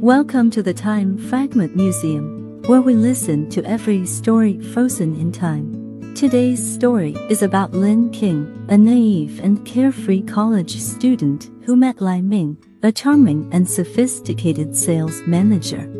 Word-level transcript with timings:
Welcome 0.00 0.52
to 0.52 0.62
the 0.62 0.72
Time 0.72 1.18
Fragment 1.18 1.74
Museum, 1.74 2.62
where 2.68 2.80
we 2.80 2.94
listen 2.94 3.50
to 3.50 3.64
every 3.64 4.06
story 4.06 4.60
frozen 4.60 5.16
in 5.20 5.32
time. 5.32 6.14
Today's 6.14 6.64
story 6.64 7.16
is 7.28 7.42
about 7.42 7.72
Lin 7.72 8.08
King, 8.10 8.64
a 8.68 8.78
naive 8.78 9.40
and 9.42 9.66
carefree 9.66 10.22
college 10.22 10.78
student 10.78 11.50
who 11.64 11.74
met 11.74 12.00
Lai 12.00 12.20
Ming, 12.20 12.56
a 12.84 12.92
charming 12.92 13.52
and 13.52 13.68
sophisticated 13.68 14.76
sales 14.76 15.20
manager, 15.26 15.90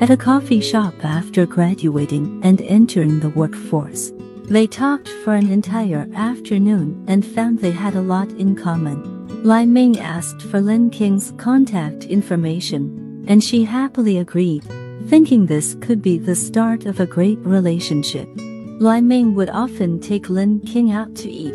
at 0.00 0.10
a 0.10 0.16
coffee 0.16 0.60
shop 0.60 0.94
after 1.04 1.46
graduating 1.46 2.40
and 2.42 2.60
entering 2.62 3.20
the 3.20 3.30
workforce. 3.30 4.10
They 4.46 4.66
talked 4.66 5.08
for 5.08 5.34
an 5.34 5.52
entire 5.52 6.08
afternoon 6.16 7.04
and 7.06 7.24
found 7.24 7.60
they 7.60 7.70
had 7.70 7.94
a 7.94 8.00
lot 8.00 8.28
in 8.32 8.56
common. 8.56 9.44
Lai 9.44 9.64
Ming 9.66 10.00
asked 10.00 10.42
for 10.42 10.60
Lin 10.60 10.90
King's 10.90 11.32
contact 11.36 12.06
information, 12.06 13.05
and 13.26 13.42
she 13.42 13.64
happily 13.64 14.18
agreed, 14.18 14.64
thinking 15.08 15.46
this 15.46 15.76
could 15.80 16.02
be 16.02 16.18
the 16.18 16.34
start 16.34 16.86
of 16.86 17.00
a 17.00 17.06
great 17.06 17.38
relationship. 17.40 18.28
Lai 18.78 19.00
Ming 19.00 19.34
would 19.34 19.50
often 19.50 20.00
take 20.00 20.28
Lin 20.28 20.60
King 20.60 20.92
out 20.92 21.14
to 21.16 21.30
eat, 21.30 21.54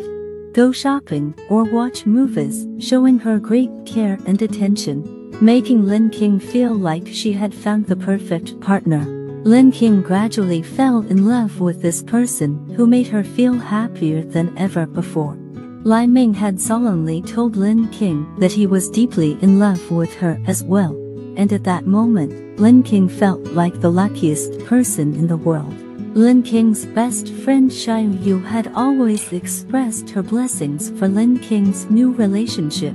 go 0.52 0.72
shopping, 0.72 1.34
or 1.48 1.64
watch 1.64 2.04
movies, 2.06 2.66
showing 2.78 3.18
her 3.18 3.38
great 3.38 3.70
care 3.86 4.18
and 4.26 4.42
attention, 4.42 5.30
making 5.40 5.86
Lin 5.86 6.10
King 6.10 6.40
feel 6.40 6.74
like 6.74 7.06
she 7.06 7.32
had 7.32 7.54
found 7.54 7.86
the 7.86 7.96
perfect 7.96 8.60
partner. 8.60 9.04
Lin 9.44 9.72
King 9.72 10.02
gradually 10.02 10.62
fell 10.62 11.00
in 11.00 11.26
love 11.26 11.60
with 11.60 11.82
this 11.82 12.02
person 12.02 12.72
who 12.76 12.86
made 12.86 13.08
her 13.08 13.24
feel 13.24 13.54
happier 13.54 14.22
than 14.22 14.56
ever 14.56 14.86
before. 14.86 15.36
Lai 15.84 16.06
Ming 16.06 16.32
had 16.32 16.60
solemnly 16.60 17.20
told 17.22 17.56
Lin 17.56 17.88
King 17.88 18.32
that 18.38 18.52
he 18.52 18.68
was 18.68 18.88
deeply 18.88 19.36
in 19.42 19.58
love 19.58 19.90
with 19.90 20.14
her 20.14 20.40
as 20.46 20.62
well, 20.62 20.94
and 21.36 21.52
at 21.52 21.64
that 21.64 21.86
moment, 21.86 22.60
Lin 22.60 22.82
King 22.82 23.08
felt 23.08 23.40
like 23.52 23.80
the 23.80 23.90
luckiest 23.90 24.58
person 24.66 25.14
in 25.14 25.26
the 25.26 25.36
world. 25.36 25.74
Lin 26.14 26.42
King's 26.42 26.84
best 26.84 27.32
friend 27.32 27.70
Xiao 27.70 28.24
Yu 28.24 28.38
had 28.40 28.70
always 28.74 29.32
expressed 29.32 30.10
her 30.10 30.22
blessings 30.22 30.90
for 30.98 31.08
Lin 31.08 31.38
King's 31.38 31.88
new 31.90 32.12
relationship, 32.12 32.94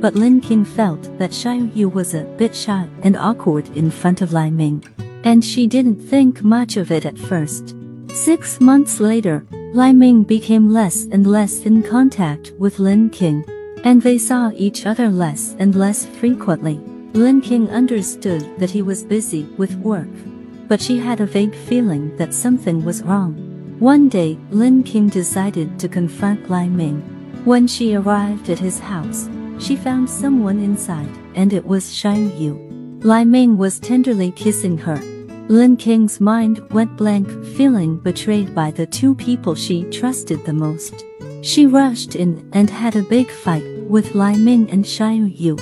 but 0.00 0.16
Lin 0.16 0.40
King 0.40 0.64
felt 0.64 1.16
that 1.18 1.30
Xiao 1.30 1.74
Yu 1.76 1.88
was 1.88 2.14
a 2.14 2.24
bit 2.38 2.54
shy 2.56 2.88
and 3.02 3.16
awkward 3.16 3.68
in 3.76 3.90
front 3.90 4.20
of 4.20 4.32
Lai 4.32 4.50
Ming, 4.50 4.82
and 5.22 5.44
she 5.44 5.68
didn't 5.68 6.00
think 6.00 6.42
much 6.42 6.76
of 6.76 6.90
it 6.90 7.06
at 7.06 7.16
first. 7.16 7.76
Six 8.08 8.60
months 8.60 8.98
later, 8.98 9.46
Lai 9.72 9.92
Ming 9.92 10.24
became 10.24 10.72
less 10.72 11.04
and 11.12 11.26
less 11.26 11.60
in 11.60 11.82
contact 11.82 12.52
with 12.58 12.80
Lin 12.80 13.10
King, 13.10 13.44
and 13.84 14.02
they 14.02 14.18
saw 14.18 14.50
each 14.56 14.86
other 14.86 15.08
less 15.08 15.54
and 15.60 15.76
less 15.76 16.06
frequently. 16.06 16.80
Lin 17.16 17.40
King 17.40 17.70
understood 17.70 18.42
that 18.58 18.68
he 18.68 18.82
was 18.82 19.02
busy 19.02 19.44
with 19.56 19.74
work, 19.76 20.06
but 20.68 20.82
she 20.82 20.98
had 20.98 21.22
a 21.22 21.26
vague 21.26 21.54
feeling 21.54 22.14
that 22.18 22.34
something 22.34 22.84
was 22.84 23.02
wrong. 23.02 23.32
One 23.78 24.10
day, 24.10 24.38
Lin 24.50 24.82
King 24.82 25.08
decided 25.08 25.78
to 25.78 25.88
confront 25.88 26.50
Lai 26.50 26.68
Ming. 26.68 27.00
When 27.46 27.66
she 27.66 27.94
arrived 27.94 28.50
at 28.50 28.58
his 28.58 28.78
house, 28.78 29.30
she 29.58 29.76
found 29.76 30.10
someone 30.10 30.58
inside, 30.58 31.08
and 31.34 31.54
it 31.54 31.64
was 31.64 31.86
Xiao 31.86 32.38
Yu. 32.38 33.00
Lai 33.02 33.24
Ming 33.24 33.56
was 33.56 33.80
tenderly 33.80 34.30
kissing 34.32 34.76
her, 34.76 35.00
Lin 35.48 35.78
King's 35.78 36.20
mind 36.20 36.60
went 36.70 36.98
blank, 36.98 37.28
feeling 37.56 37.96
betrayed 37.96 38.54
by 38.54 38.70
the 38.72 38.84
two 38.84 39.14
people 39.14 39.54
she 39.54 39.84
trusted 39.84 40.44
the 40.44 40.52
most. 40.52 41.02
She 41.40 41.64
rushed 41.64 42.14
in 42.14 42.46
and 42.52 42.68
had 42.68 42.94
a 42.94 43.02
big 43.02 43.30
fight 43.30 43.64
with 43.88 44.14
Lai 44.14 44.36
Ming 44.36 44.68
and 44.70 44.84
Xiao 44.84 45.32
Yu, 45.34 45.56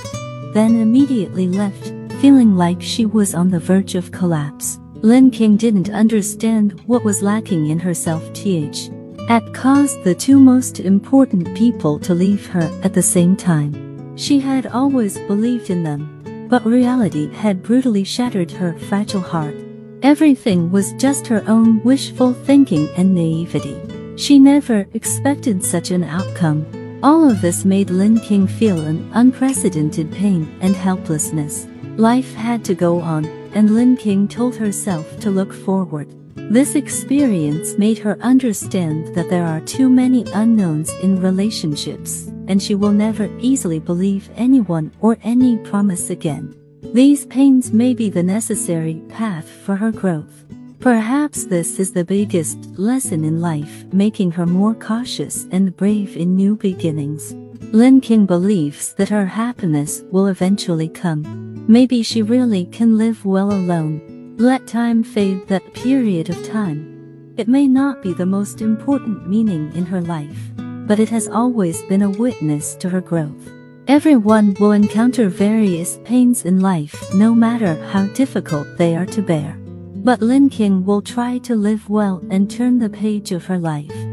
then 0.55 0.79
immediately 0.79 1.49
left, 1.49 1.93
feeling 2.21 2.55
like 2.55 2.81
she 2.81 3.05
was 3.05 3.35
on 3.35 3.49
the 3.49 3.59
verge 3.59 3.93
of 3.93 4.13
collapse. 4.13 4.79
Lin 5.01 5.29
King 5.29 5.57
didn't 5.57 5.89
understand 5.89 6.79
what 6.87 7.03
was 7.03 7.21
lacking 7.21 7.67
in 7.67 7.77
her 7.77 7.93
self-th. 7.93 8.89
At 9.27 9.53
caused 9.53 10.01
the 10.05 10.15
two 10.15 10.39
most 10.39 10.79
important 10.79 11.53
people 11.57 11.99
to 11.99 12.13
leave 12.13 12.47
her 12.47 12.71
at 12.83 12.93
the 12.93 13.01
same 13.01 13.35
time. 13.35 14.15
She 14.15 14.39
had 14.39 14.65
always 14.67 15.19
believed 15.27 15.69
in 15.69 15.83
them, 15.83 16.47
but 16.49 16.65
reality 16.65 17.29
had 17.33 17.61
brutally 17.61 18.05
shattered 18.05 18.51
her 18.51 18.79
fragile 18.79 19.19
heart. 19.19 19.57
Everything 20.03 20.71
was 20.71 20.93
just 20.93 21.27
her 21.27 21.43
own 21.47 21.83
wishful 21.83 22.31
thinking 22.31 22.87
and 22.95 23.13
naivety. 23.13 23.75
She 24.15 24.39
never 24.39 24.87
expected 24.93 25.65
such 25.65 25.91
an 25.91 26.05
outcome. 26.05 26.65
All 27.03 27.29
of 27.29 27.41
this 27.41 27.65
made 27.65 27.89
Lin 27.89 28.19
King 28.19 28.47
feel 28.47 28.79
an 28.79 29.09
unprecedented 29.13 30.11
pain 30.11 30.57
and 30.61 30.75
helplessness. 30.75 31.67
Life 31.97 32.33
had 32.33 32.63
to 32.65 32.73
go 32.73 32.99
on, 32.99 33.25
and 33.53 33.75
Lin 33.75 33.95
King 33.97 34.27
told 34.27 34.55
herself 34.55 35.19
to 35.19 35.29
look 35.29 35.53
forward. 35.53 36.07
This 36.35 36.75
experience 36.75 37.77
made 37.77 37.97
her 37.99 38.17
understand 38.21 39.13
that 39.15 39.29
there 39.29 39.45
are 39.45 39.61
too 39.61 39.89
many 39.89 40.25
unknowns 40.33 40.91
in 41.03 41.21
relationships, 41.21 42.27
and 42.47 42.61
she 42.61 42.75
will 42.75 42.91
never 42.91 43.29
easily 43.39 43.79
believe 43.79 44.29
anyone 44.35 44.91
or 44.99 45.17
any 45.23 45.57
promise 45.57 46.09
again. 46.09 46.55
These 46.93 47.25
pains 47.25 47.71
may 47.71 47.93
be 47.93 48.09
the 48.09 48.23
necessary 48.23 49.01
path 49.09 49.49
for 49.49 49.75
her 49.75 49.91
growth. 49.91 50.45
Perhaps 50.79 51.45
this 51.45 51.79
is 51.79 51.91
the 51.91 52.05
biggest 52.05 52.57
lesson 52.77 53.23
in 53.23 53.41
life, 53.41 53.85
making 53.91 54.31
her 54.31 54.45
more 54.45 54.75
cautious 54.75 55.47
and 55.51 55.75
brave 55.75 56.15
in 56.15 56.35
new 56.35 56.55
beginnings. 56.55 57.33
Lin 57.73 57.99
King 57.99 58.25
believes 58.25 58.93
that 58.93 59.09
her 59.09 59.25
happiness 59.25 60.03
will 60.11 60.27
eventually 60.27 60.87
come. 60.87 61.65
Maybe 61.67 62.03
she 62.03 62.21
really 62.21 62.65
can 62.65 62.97
live 62.97 63.25
well 63.25 63.51
alone. 63.51 64.35
Let 64.37 64.67
time 64.67 65.03
fade 65.03 65.47
that 65.47 65.73
period 65.73 66.29
of 66.29 66.45
time. 66.45 67.33
It 67.37 67.47
may 67.47 67.67
not 67.67 68.03
be 68.03 68.13
the 68.13 68.25
most 68.25 68.61
important 68.61 69.27
meaning 69.27 69.73
in 69.75 69.85
her 69.87 70.01
life, 70.01 70.51
but 70.57 70.99
it 70.99 71.09
has 71.09 71.27
always 71.27 71.81
been 71.83 72.03
a 72.03 72.09
witness 72.09 72.75
to 72.75 72.89
her 72.89 73.01
growth. 73.01 73.51
Everyone 73.87 74.55
will 74.59 74.71
encounter 74.71 75.29
various 75.29 75.99
pains 76.05 76.45
in 76.45 76.59
life, 76.59 77.13
no 77.13 77.33
matter 77.33 77.75
how 77.91 78.05
difficult 78.07 78.67
they 78.77 78.95
are 78.95 79.05
to 79.07 79.21
bear. 79.21 79.57
But 80.05 80.21
Lin 80.21 80.51
King 80.51 80.85
will 80.85 81.01
try 81.01 81.39
to 81.39 81.55
live 81.55 81.89
well 81.89 82.21
and 82.29 82.47
turn 82.47 82.77
the 82.77 82.91
page 82.91 83.31
of 83.31 83.45
her 83.45 83.57
life. 83.57 84.04